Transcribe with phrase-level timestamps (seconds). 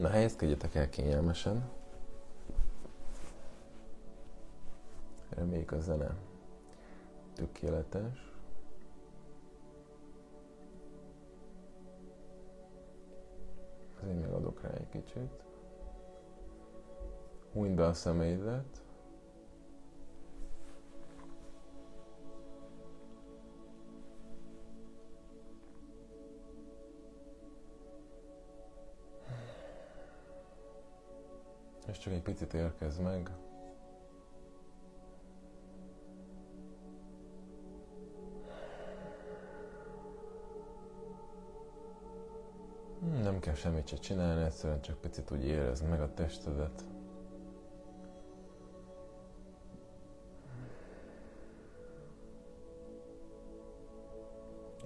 [0.00, 1.70] Na helyezkedjetek el kényelmesen.
[5.28, 6.16] Reméljük a zene
[7.34, 8.32] tökéletes.
[14.00, 15.44] Azért még adok rá egy kicsit.
[17.52, 18.82] Hújnd be a szemeidet.
[31.90, 33.30] És csak egy picit érkezz meg.
[43.22, 46.84] Nem kell semmit se csinálni, egyszerűen csak picit úgy érezd meg a testedet.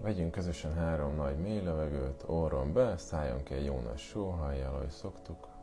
[0.01, 5.54] Vegyünk közösen három nagy mély levegőt, orron be, szálljon ki egy jó sóhajjal, ahogy szoktuk.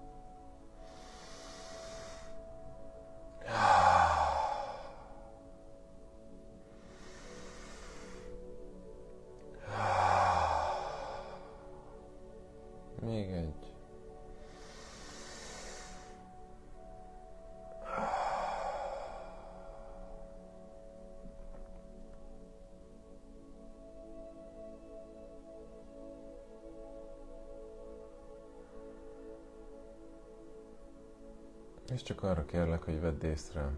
[31.94, 33.72] És csak arra kérlek, hogy vedd észre,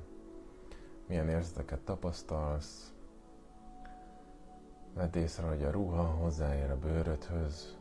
[1.08, 2.94] milyen érzeteket tapasztalsz.
[4.94, 7.78] Vedd észre, hogy a ruha hozzáér a bőrödhöz,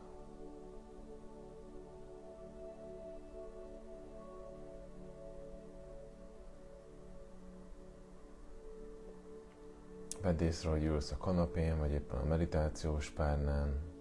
[10.21, 13.92] Vedd észre, hogy ülsz a kanapén, vagy éppen a meditációs párnán.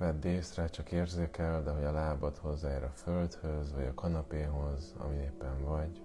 [0.00, 5.16] Vedd észre, csak érzékel, de hogy a lábad hozzáér a földhöz, vagy a kanapéhoz, ami
[5.16, 6.02] éppen vagy.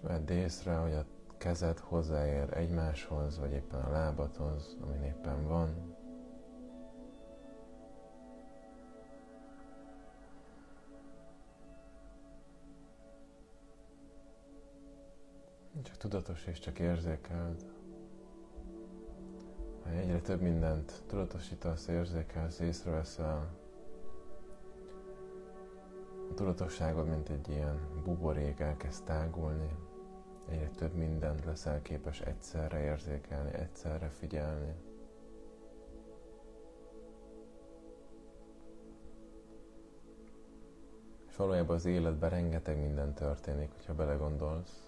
[0.00, 1.04] Vedd észre, hogy a
[1.38, 5.97] kezed hozzáér egymáshoz, vagy éppen a lábadhoz, ami éppen van.
[15.88, 17.64] Csak tudatos és csak érzékeld.
[19.82, 23.50] Ha egyre több mindent tudatosítasz, érzékelsz, észreveszel,
[26.30, 29.76] a tudatosságod, mint egy ilyen buborék elkezd tágulni,
[30.48, 34.74] egyre több mindent leszel képes egyszerre érzékelni, egyszerre figyelni.
[41.28, 44.87] És valójában az életben rengeteg minden történik, hogyha belegondolsz.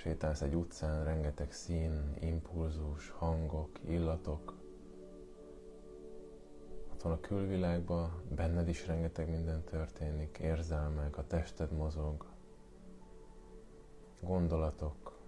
[0.00, 4.54] Sétálsz egy utcán, rengeteg szín, impulzus, hangok, illatok.
[6.92, 12.24] Ott van a külvilágban, benned is rengeteg minden történik, érzelmek, a tested mozog,
[14.20, 15.18] gondolatok.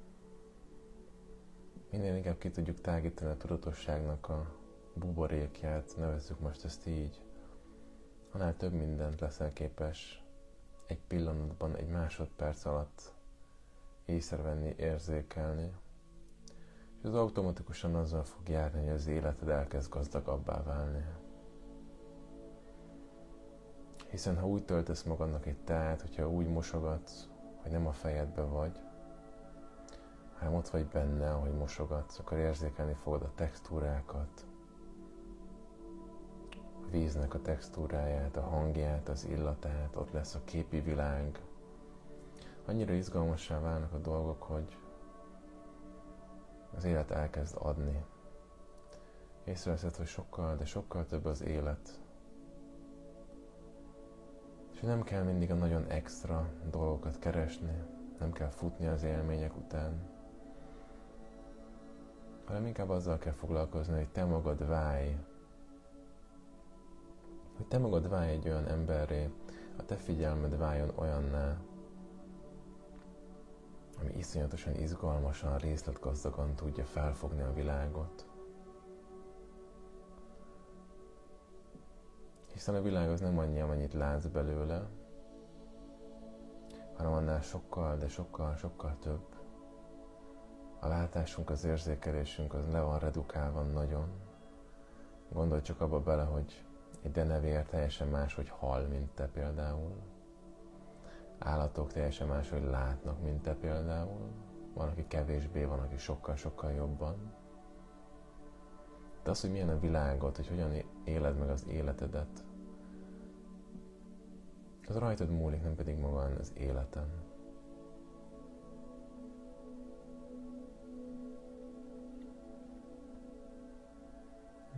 [1.90, 4.54] Minél inkább ki tudjuk tágítani a tudatosságnak a
[4.94, 7.20] buborékját, nevezzük most ezt így,
[8.30, 10.24] annál több mindent leszel képes
[10.86, 13.14] egy pillanatban, egy másodperc alatt
[14.04, 15.72] észrevenni, érzékelni.
[16.98, 21.04] És az automatikusan azzal fog járni, hogy az életed elkezd gazdagabbá válni.
[24.10, 27.28] Hiszen ha úgy töltesz magadnak egy teát, hogyha úgy mosogatsz,
[27.62, 28.80] hogy nem a fejedbe vagy,
[30.38, 34.46] hanem ott vagy benne, ahogy mosogatsz, akkor érzékelni fogod a textúrákat,
[36.86, 41.40] a víznek a textúráját, a hangját, az illatát, ott lesz a képi világ.
[42.66, 44.76] Annyira izgalmassá válnak a dolgok, hogy
[46.76, 48.04] az élet elkezd adni.
[49.44, 52.00] Észreveszed, hogy sokkal, de sokkal több az élet,
[54.72, 57.82] és nem kell mindig a nagyon extra dolgokat keresni,
[58.19, 60.10] nem kell futni az élmények után,
[62.44, 65.16] hanem inkább azzal kell foglalkozni, hogy te magad válj,
[67.56, 69.31] hogy te magad válj egy olyan emberré,
[69.76, 71.56] a te figyelmed váljon olyanná,
[74.02, 78.26] ami iszonyatosan izgalmasan, részletgazdagan tudja felfogni a világot.
[82.52, 84.88] Hiszen a világ az nem annyi, amennyit látsz belőle,
[86.96, 89.25] hanem annál sokkal, de sokkal, sokkal több.
[90.81, 94.08] a látásunk, az érzékelésünk az le van redukálva nagyon.
[95.28, 96.64] Gondolj csak abba bele, hogy
[97.02, 100.12] egy denevér teljesen más, hogy hal, mint te például.
[101.44, 104.30] Állatok teljesen más, hogy látnak, mint te például.
[104.74, 107.32] Van, aki kevésbé, van, aki sokkal-sokkal jobban.
[109.22, 110.72] De az, hogy milyen a világot, hogy hogyan
[111.04, 112.44] éled meg az életedet,
[114.88, 117.08] az rajtad múlik, nem pedig magán az életen.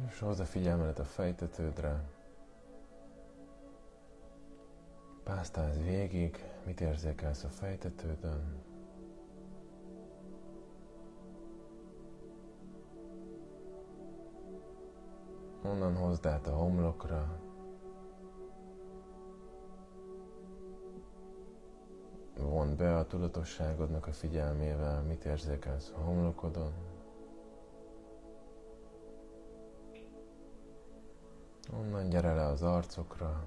[0.09, 2.05] És hozd a figyelmedet a fejtetődre.
[5.25, 8.63] Pásztáz végig, mit érzékelsz a fejtetődön.
[15.63, 17.39] Onnan hozd át a homlokra.
[22.39, 26.73] Vond be a tudatosságodnak a figyelmével, mit érzékelsz a homlokodon.
[31.73, 33.45] Onnan gyere le az arcokra,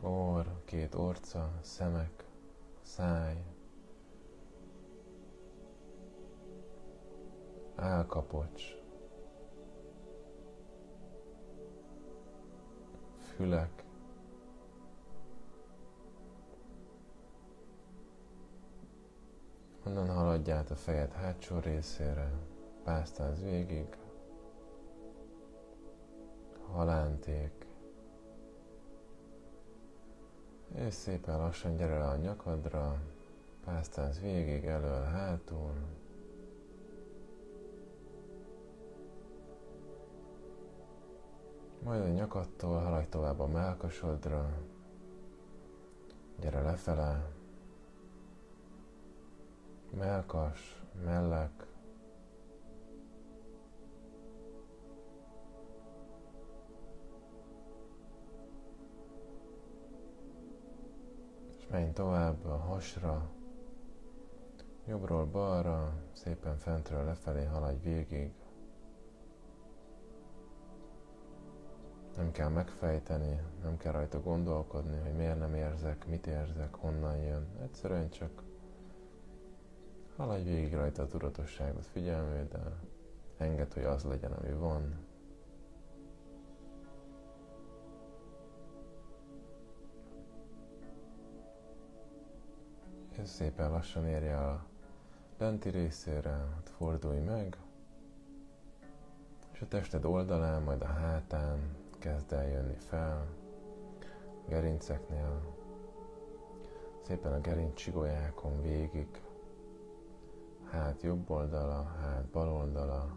[0.00, 2.29] orr, két orca, szemek,
[2.96, 3.44] száj,
[7.74, 8.62] állkapocs,
[13.18, 13.84] fülek,
[19.86, 22.32] Onnan haladj át a fejed hátsó részére,
[22.84, 23.96] pásztáz végig,
[26.72, 27.69] halánték,
[30.80, 33.00] és szépen lassan gyere le a nyakadra,
[33.64, 35.72] pásztáz végig, elől, hátul,
[41.82, 44.50] Majd a nyakadtól haladj tovább a melkasodra,
[46.40, 47.30] gyere lefele,
[49.90, 51.69] melkas, mellek,
[61.70, 63.30] menj tovább a hasra,
[64.86, 68.32] jobbról balra, szépen fentről lefelé haladj végig,
[72.16, 77.46] Nem kell megfejteni, nem kell rajta gondolkodni, hogy miért nem érzek, mit érzek, honnan jön.
[77.62, 78.42] Egyszerűen csak
[80.16, 82.80] haladj végig rajta a tudatosságot, figyelméddel,
[83.38, 84.98] enged, hogy az legyen, ami van.
[93.22, 94.64] És szépen lassan érje a
[95.38, 97.56] lenti részére, hát fordulj meg,
[99.52, 103.26] és a tested oldalán, majd a hátán kezd el jönni fel,
[104.48, 105.56] gerinceknél,
[107.06, 109.22] szépen a gerinc csigolyákon végig,
[110.70, 113.16] hát jobb oldala, hát bal oldala,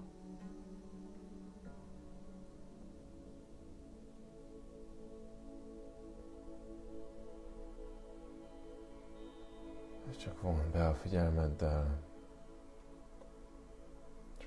[10.17, 12.03] csak von be a figyelmeddel,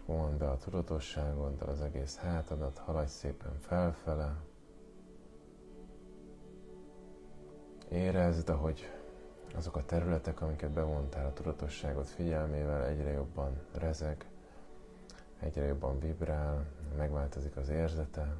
[0.06, 4.36] Mondd be a tudatosságoddal az egész hátadat, haladj szépen felfele.
[7.88, 8.90] Érezd, ahogy
[9.54, 14.26] azok a területek, amiket bevontál a tudatosságot figyelmével, egyre jobban rezeg,
[15.40, 16.66] egyre jobban vibrál,
[16.96, 18.36] megváltozik az érzete.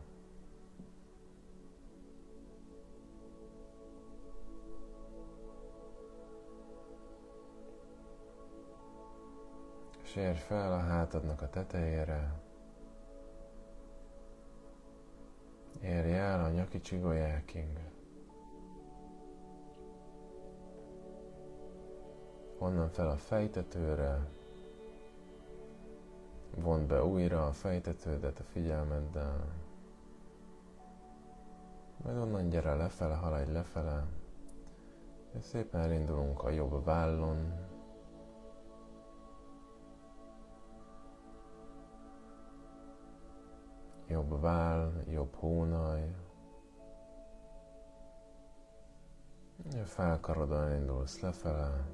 [10.17, 12.33] Érj fel a hátadnak a tetejére,
[15.83, 17.79] érj el a nyaki csigolyákig,
[22.59, 24.27] onnan fel a fejtetőre,
[26.55, 29.45] vond be újra a fejtetődet a figyelmeddel,
[32.05, 34.05] majd onnan gyere lefele, haladj lefele,
[35.39, 37.66] és szépen elindulunk a jobb vállon,
[44.09, 46.15] jobb váll, jobb hónaj.
[49.85, 51.87] Felkarodon elindulsz lefele.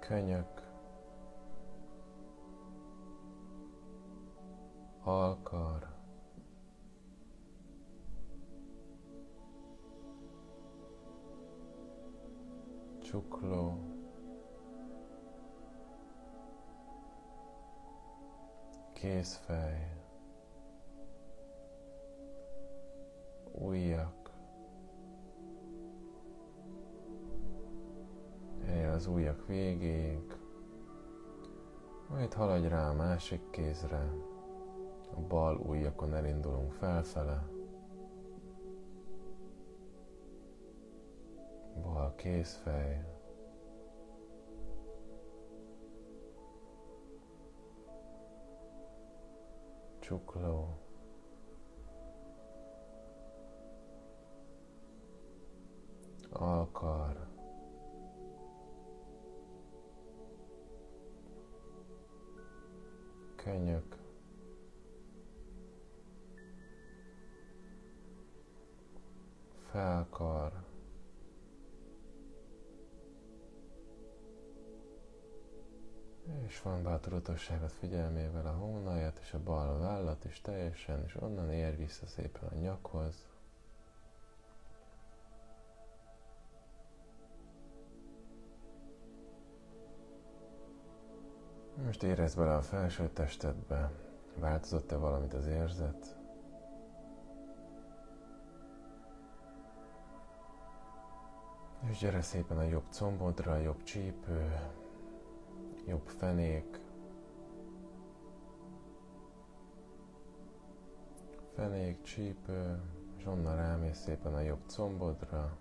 [0.00, 0.62] Könyök.
[5.02, 5.92] Alkar.
[12.98, 13.93] Csukló.
[19.04, 19.96] Kézfej,
[23.52, 24.30] ujjak,
[28.94, 30.36] az ujjak végéig,
[32.08, 34.12] majd haladj rá a másik kézre,
[35.14, 37.48] a bal ujjakon elindulunk felfele,
[41.82, 43.13] bal kézfej,
[50.04, 50.78] csukló,
[56.30, 57.28] alkar,
[63.36, 63.98] könyök,
[69.70, 70.64] felkar,
[76.46, 81.76] és van bátoratosságot figyelmével a hónaját és a bal vállat is teljesen, és onnan ér
[81.76, 83.26] vissza szépen a nyakhoz.
[91.84, 93.90] Most érezd bele a felső testedbe,
[94.34, 96.16] változott-e valamit az érzet?
[101.90, 104.58] És gyere szépen a jobb combodra, a jobb csípő,
[105.86, 106.80] jobb fenék,
[111.54, 112.80] fenék, csípő,
[113.16, 115.56] és onnan rámész szépen a jobb combodra,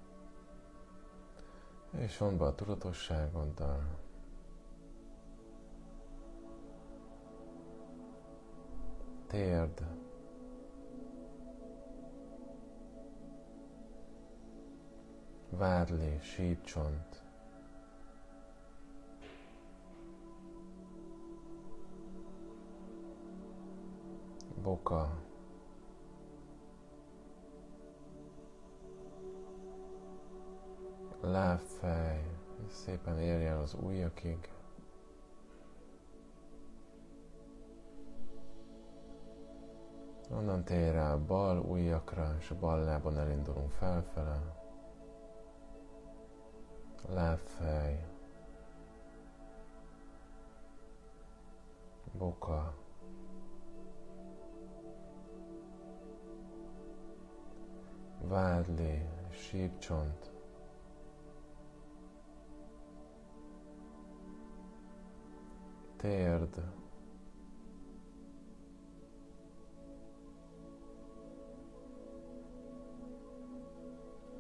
[1.92, 4.02] és onnan a tudatosságoddal.
[9.34, 9.86] térd.
[15.50, 17.23] Vádli, sípcsont.
[24.64, 25.10] Boka.
[31.22, 32.24] Lábfej,
[32.70, 34.52] szépen érj el az ujjakig.
[40.32, 44.42] Onnan térj rá a bal ujjakra, és a bal lábon elindulunk felfele.
[47.10, 48.08] Lábfej.
[52.18, 52.83] Boka.
[58.28, 60.32] Vádli, sípcsont.
[65.96, 66.64] Térd.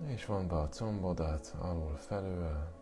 [0.05, 2.81] És van be a combodat alul felül.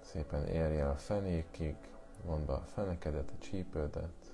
[0.00, 1.76] Szépen érj el a fenékig,
[2.24, 4.33] von be a fenekedet, a csípődet.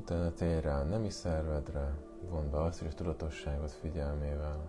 [0.00, 1.94] Utána térj rá a nemi szervedre,
[2.28, 4.60] von be azt is tudatosságot figyelmével.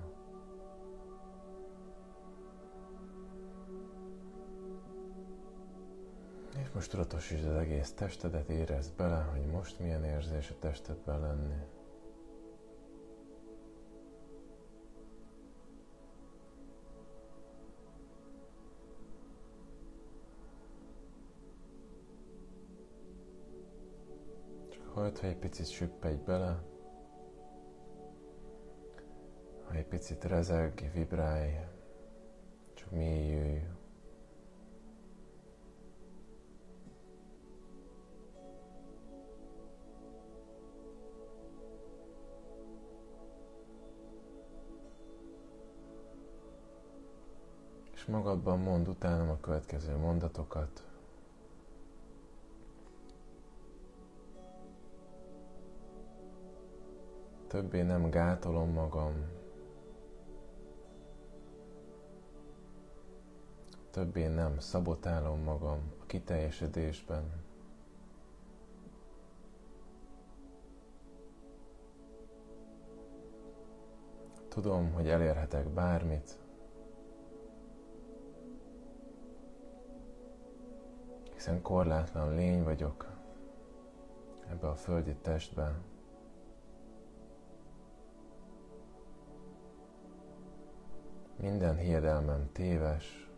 [6.61, 11.55] És most tudatosítsd az egész testedet, érezd bele, hogy most milyen érzés a testedben lenni.
[25.01, 26.63] Hagyd, hogy egy picit süppedj bele,
[29.67, 31.51] ha egy picit rezeg, vibrálj,
[32.73, 33.61] csak mélyülj,
[47.93, 50.90] és magadban mond utánam a következő mondatokat.
[57.51, 59.13] Többé nem gátolom magam,
[63.89, 67.43] többé nem szabotálom magam a kiteljesedésben.
[74.47, 76.37] Tudom, hogy elérhetek bármit,
[81.33, 83.07] hiszen korlátlan lény vagyok
[84.49, 85.90] ebbe a földi testbe.
[91.41, 93.29] Minden hiedelmem téves,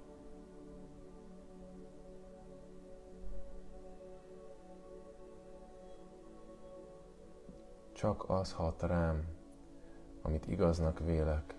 [7.92, 9.28] csak az hat rám,
[10.22, 11.56] amit igaznak vélek.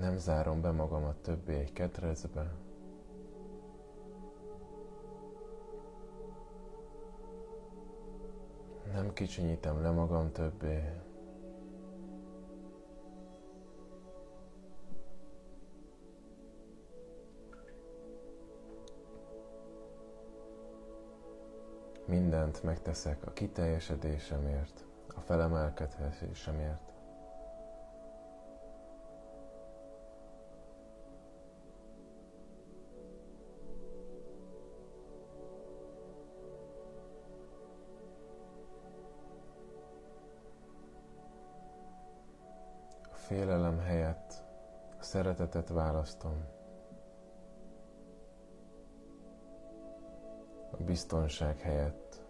[0.00, 2.65] nem zárom be magamat többé egy ketrecbe.
[9.16, 10.92] Kicsinyítem le magam többé.
[22.06, 24.84] Mindent megteszek a kiteljesedésemért,
[25.16, 26.95] a felemelkedésemért.
[43.86, 44.44] Helyett
[44.98, 46.44] a szeretetet választom.
[50.70, 52.22] A biztonság helyett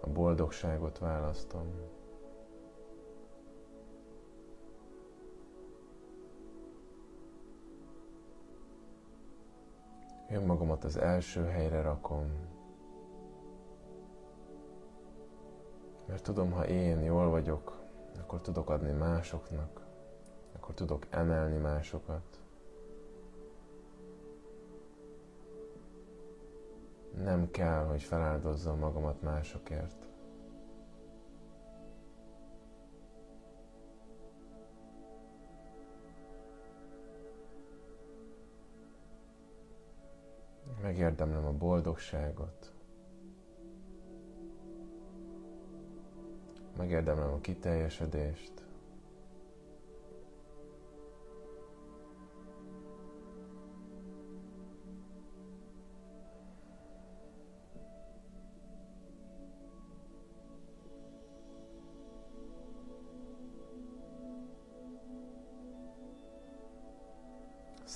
[0.00, 1.72] a boldogságot választom.
[10.28, 12.48] Önmagamat az első helyre rakom,
[16.06, 17.78] mert tudom, ha én jól vagyok,
[18.18, 19.89] akkor tudok adni másoknak
[20.52, 22.40] akkor tudok emelni másokat.
[27.16, 30.08] Nem kell, hogy feláldozzam magamat másokért.
[40.82, 42.72] Megérdemlem a boldogságot.
[46.76, 48.69] Megérdemlem a kiteljesedést.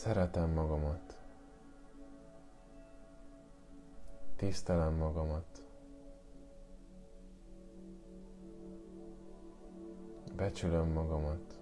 [0.05, 1.19] Szeretem magamat.
[4.37, 5.63] Tisztelem magamat.
[10.37, 11.59] Becsülöm magamat.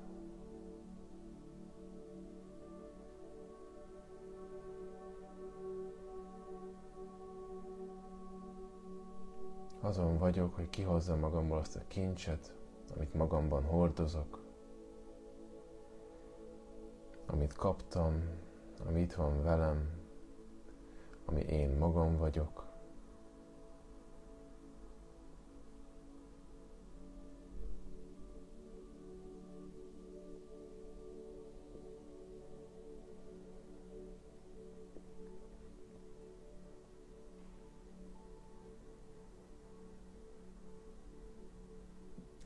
[9.80, 12.54] Azon vagyok, hogy kihozzam magamból azt a kincset,
[12.96, 14.41] amit magamban hordozok,
[17.32, 18.22] amit kaptam,
[18.86, 19.88] ami itt van velem,
[21.24, 22.70] ami én magam vagyok.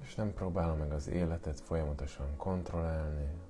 [0.03, 3.46] És nem próbálom meg az életet folyamatosan kontrollálni,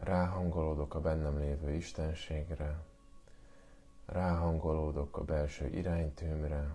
[0.00, 2.78] ráhangolódok a bennem lévő istenségre,
[4.06, 6.74] ráhangolódok a belső iránytűmre,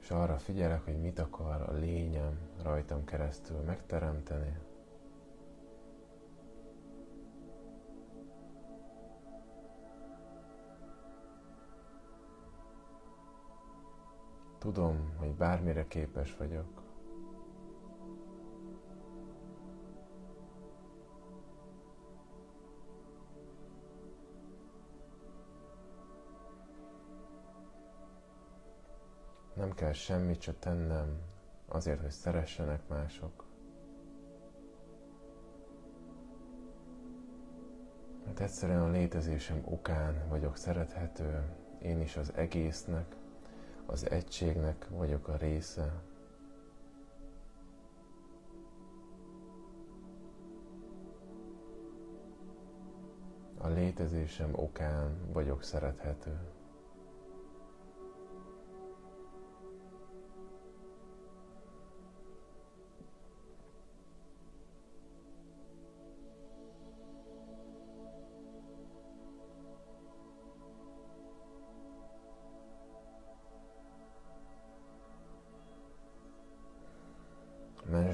[0.00, 4.58] és arra figyelek, hogy mit akar a lényem rajtam keresztül megteremteni.
[14.58, 16.85] Tudom, hogy bármire képes vagyok.
[29.56, 31.18] Nem kell semmit se tennem
[31.68, 33.44] azért, hogy szeressenek mások.
[38.24, 41.42] Mert egyszerűen a létezésem okán vagyok szerethető,
[41.82, 43.16] én is az egésznek,
[43.86, 45.92] az egységnek vagyok a része.
[53.58, 56.55] A létezésem okán vagyok szerethető.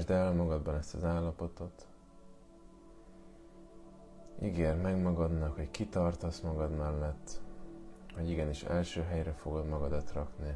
[0.07, 1.87] Mentsd el magadban ezt az állapotot.
[4.41, 7.41] Ígér meg magadnak, hogy kitartasz magad mellett,
[8.15, 10.55] hogy igenis első helyre fogod magadat rakni,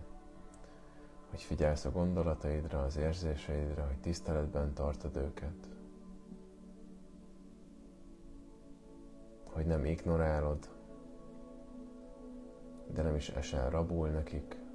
[1.29, 5.67] hogy figyelsz a gondolataidra, az érzéseidre, hogy tiszteletben tartod őket,
[9.43, 10.69] hogy nem ignorálod,
[12.87, 14.66] de nem is esel rabul nekik,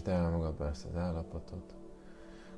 [0.00, 1.74] Ismersd el magadban ezt az állapotot.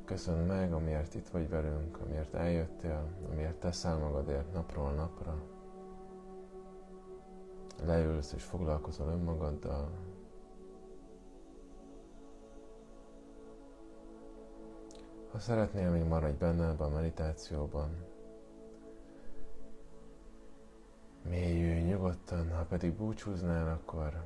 [0.05, 5.43] Köszönöm meg, amiért itt vagy velünk, amiért eljöttél, amiért teszel magadért napról napra.
[7.85, 9.89] Leülsz és foglalkozol önmagaddal.
[15.33, 17.91] Ha szeretnél, még maradj benne ebben a meditációban.
[21.29, 24.23] Mélyülj nyugodtan, ha pedig búcsúznál, akkor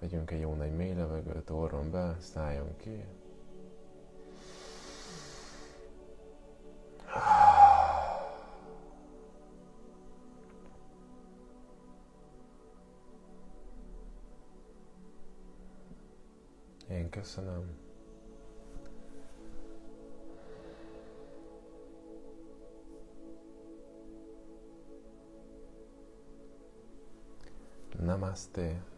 [0.00, 3.04] vegyünk egy jó nagy mély levegőt, orron be, szálljon ki.
[16.88, 17.84] Én köszönöm.
[27.98, 28.95] Namaste.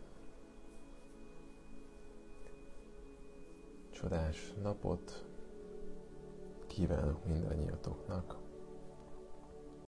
[4.00, 5.24] Csodás napot
[6.66, 8.36] kívánok mindannyiatoknak.